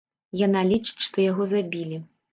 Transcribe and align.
Яна 0.45 0.63
лічыць, 0.71 1.05
што 1.09 1.27
яго 1.31 1.47
забілі. 1.53 2.01